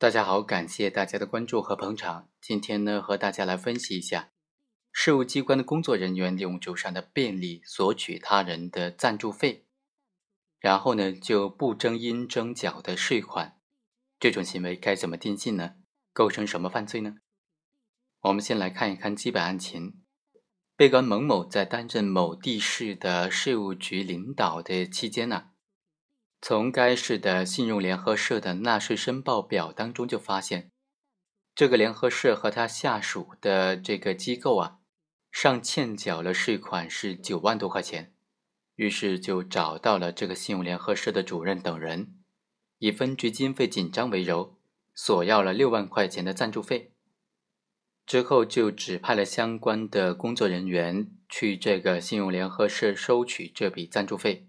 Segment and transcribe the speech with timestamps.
[0.00, 2.28] 大家好，感谢大家的关注和捧场。
[2.40, 4.30] 今天呢，和大家来分析一下，
[4.92, 9.66] 事务机关的工作人员利用周上的便利索取他人的赞助费，
[10.60, 13.58] 然后呢就不征应征缴的税款，
[14.20, 15.72] 这种行为该怎么定性呢？
[16.12, 17.16] 构成什么犯罪呢？
[18.20, 20.04] 我们先来看一看基本案情。
[20.76, 25.48] 被告蒙某在担任某地市的税务局领导的期间呢。
[26.40, 30.70] 从该市的信用联合社的纳税申报表当中就发现，
[31.54, 34.78] 这个联合社和他下属的这个机构啊，
[35.32, 38.14] 尚欠缴了税款是九万多块钱，
[38.76, 42.14] 于是就找到了这个信用联合社的主任等人，
[42.78, 44.56] 以分局经费紧张为由，
[44.94, 46.92] 索要了六万块钱的赞助费。
[48.06, 54.47] 之后就指派了相关的工作人员去这个信用联合社收取这笔赞助费。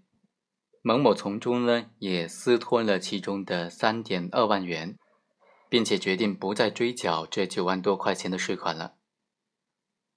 [0.82, 4.96] 蒙某从中呢也私吞了其中的三点二万元，
[5.68, 8.94] 并且决定不再追缴这九万多块钱的税款了。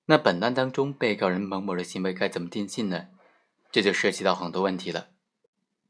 [0.05, 3.07] 那本案当中，被告人蒙某的行为该怎么定性呢？
[3.71, 5.09] 这就涉及到很多问题了。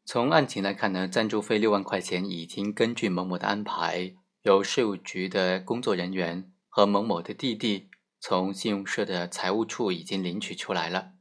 [0.05, 7.89] 从案情来看呢，赞助费六万块钱已经根据蒙某的安排，由税务局的工作人员和蒙某的弟弟
[8.19, 11.11] 从信用社的财务处已经领取出来了，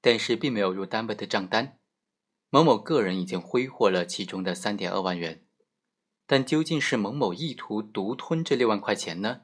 [0.00, 1.78] 但是并没有入单位的账单。
[2.56, 5.42] 某某个人已经挥霍了其中的三点二万元，
[6.26, 9.42] 但究竟是某某意图独吞这六万块钱呢？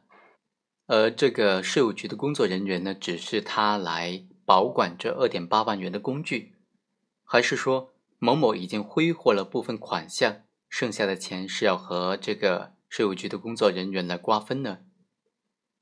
[0.86, 6.54] 而这个税务局的工作人员呢，只是他来保管这二点八万元的工具，
[7.22, 14.78] 还是说某某已经挥霍了部分款项，剩下的钱是要和这个税务局的工作人员来瓜分呢？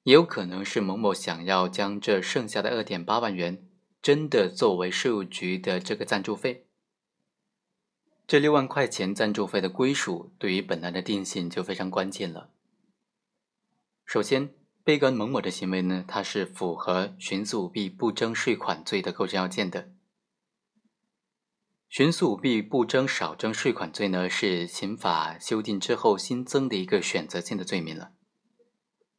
[0.02, 3.68] 也有可能是某某想要将这剩下的二点八万元
[4.02, 6.66] 真的作为税务局的这个赞助费。
[8.30, 12.52] 这六万块钱赞助费的归属，对于本案的定性就非常关键了。
[14.04, 19.90] 首先，被告人蒙某的行为呢，它是符合徇私舞弊不征税款罪的构成要件的。
[21.90, 28.12] 徇私舞弊不征少征税款罪呢，是刑法修订之后新增的一个选择性的罪名了，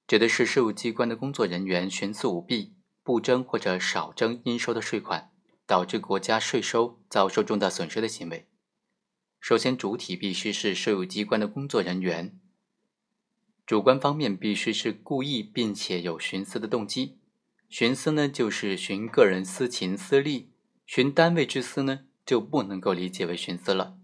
[0.08, 5.34] 指的是税务机关的工作人员徇私舞弊不征或者少征应收的税款，
[5.68, 8.48] 导致国家税收遭受重大损失的行为。
[9.42, 12.30] 首先，主体必须是税务机关的工作人员；
[13.66, 17.18] 主观方面必须是故意并且有徇私的动机。
[17.68, 20.52] 徇私呢，就是徇个人私情私利；
[20.88, 23.98] 徇单位之私呢，就不能够理解为徇私了。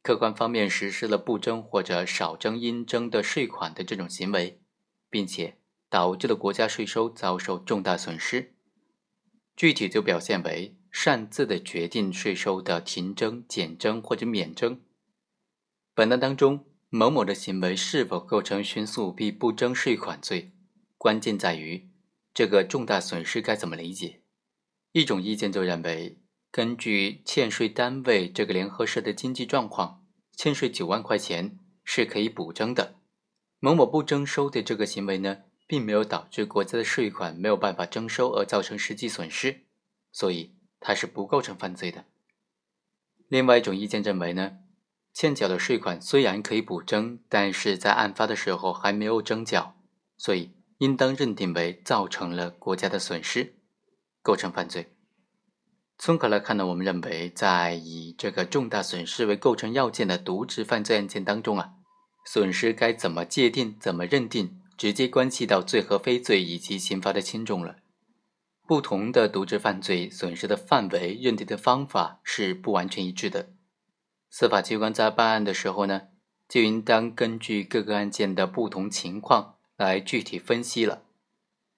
[0.00, 4.62] 客观方面实施了不征或者少征应征的税款的这种行为，
[5.10, 5.58] 并且
[5.90, 8.54] 导致了国家税收遭受重大损失。
[9.54, 10.74] 具体就表现为。
[10.90, 14.80] 擅自的决定税收的停征、减征或者免征。
[15.94, 20.52] 本案当中，某某的行为是否构成徇私舞弊不征税款罪，
[20.96, 21.88] 关键在于
[22.34, 24.22] 这个重大损失该怎么理解。
[24.92, 26.18] 一种意见就认为，
[26.50, 30.04] 根据欠税单位这个联合社的经济状况，
[30.36, 32.96] 欠税九万块钱是可以补征的。
[33.58, 39.66] 某某不征收的这个行为呢，并没有导致国家的税款没有办法征收而造成实际损失，
[40.10, 40.56] 所以。
[40.80, 42.04] 它是不构成犯罪的。
[43.28, 44.58] 另外一种意见认为呢，
[45.12, 49.76] 欠缴的税款虽然可以补征，但是在案发的时候还没有征缴，
[50.16, 53.54] 所以应当认定为造成了国家的损失，
[54.22, 54.96] 构成犯罪。
[55.98, 61.74] 综合来看呢，我们认为在以这个重大损失为构成要件的渎职犯罪案件当中啊，
[62.24, 67.76] 损失该怎么界定、怎么认定，直接关系到罪和非罪以及刑罚的轻重了。
[68.70, 73.50] 不同的渎职犯罪损失的范围、认定的方法是不完全一致的。
[74.30, 76.02] 司法机关在办案的时候呢，
[76.48, 81.02] 就应当根据各个案件的不同情况来具体分析了。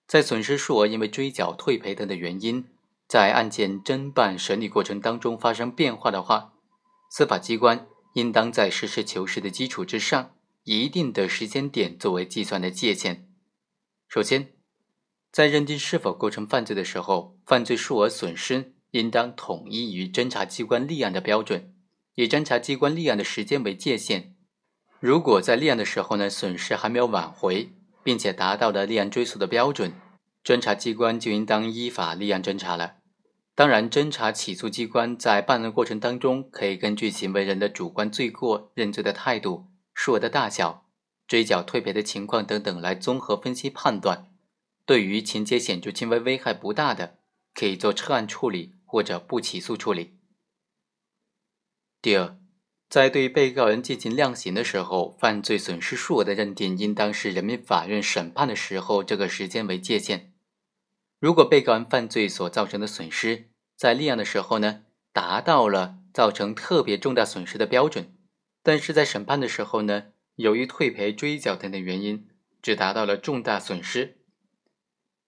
[0.06, 2.66] 在损失数额因为追缴、退赔等的原因，
[3.08, 6.52] 在案件侦办审理过程当中发生变化的话，
[7.10, 13.26] 司法机关应当在实事求是的基础之上，以一定的时间点作为计算的界限。
[14.06, 14.61] 首先。
[15.32, 21.72] 在认定是否构成犯罪的时候，犯罪数额损失应当统一于侦查机关立案的标准，
[22.16, 24.34] 以侦查机关立案的时间为界限。
[25.00, 27.72] 如果在立案的时候呢，损失还没有挽回，
[28.04, 29.94] 并且达到了立案追诉的标准，
[30.44, 32.96] 侦查机关就应当依法立案侦查了。
[33.54, 40.86] 当然，侦查起诉机关在办案过程当中，可以根据行为人的主观罪过认罪的态度、数额的大小、
[41.26, 44.28] 追缴退赔的情况等等来综合分析判断。
[44.92, 47.16] 对于情节显著、轻微、危害不大的，
[47.54, 50.18] 可以做撤案处理或者不起诉处理。
[52.02, 52.36] 第二，
[52.90, 60.34] 在对被告人进行量刑的时候，犯罪损失数额的认定应当是人民法院审判的时候这个时间为界限。
[61.18, 68.14] 如果被告人犯罪所造成的损失在立案的时候呢，达到了造成特别重大损失的标准，
[68.62, 72.28] 但是在审判的时候呢，由于退赔、追缴等等原因，
[72.60, 74.18] 只达到了重大损失，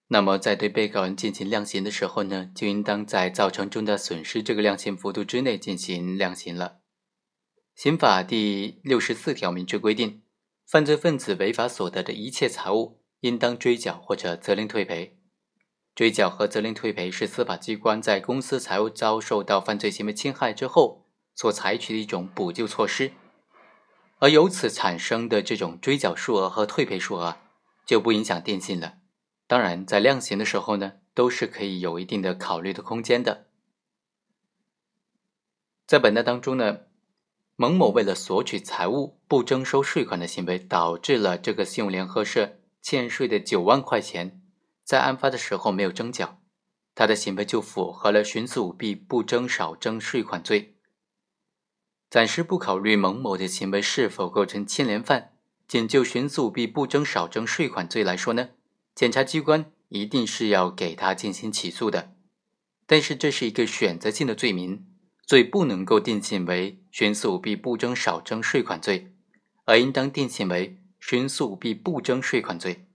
[0.07, 6.77] 那么在对被告人进行量刑的时候呢，就应当在造成重大损失这个量刑幅度之内进行量刑了。
[7.73, 10.21] 刑法第六十四条明确规定，
[10.67, 15.17] 犯罪分子违法所得的一切财物，应当追缴或者责令退赔。
[15.95, 23.13] 追缴和责令退赔是司法机关在公司财物遭受到犯罪行为侵害之后所采取的一种补救措施，
[24.19, 27.37] 而由此产生的这种追缴数额和退赔数额
[27.85, 28.99] 就不影响定性了。
[29.47, 33.47] 当然，在量刑的时候呢，都是可以有一定的考虑的空间的。
[35.85, 36.79] 在本案当中呢。
[37.57, 44.41] 蒙某为了索取财物不征收税款的行为，导致了这个信用联合社欠税的九万块钱，
[44.83, 46.41] 在案发的时候没有征缴，
[46.93, 50.75] 他的行为就符合了徇私舞弊不征少征税款罪。
[52.09, 55.31] 暂时不考虑蒙某的行为是否构成牵连犯，
[55.65, 58.49] 仅就徇私舞弊不征少征税款罪来说呢，
[58.95, 62.15] 检察机关一定是要给他进行起诉的。
[62.87, 64.87] 但是这是一个选择性的罪名。
[65.27, 69.11] 罪不能够定性为徇私舞弊不征少征税款罪，
[69.63, 72.85] 而应当定性为徇私舞弊不征税款罪。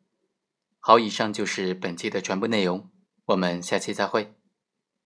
[0.78, 2.88] 好，以上就是本期的全部内容，
[3.24, 4.32] 我们下期再会。